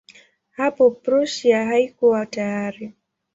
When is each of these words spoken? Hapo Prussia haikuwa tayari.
Hapo 0.51 0.91
Prussia 0.91 1.65
haikuwa 1.65 2.25
tayari. 2.25 2.93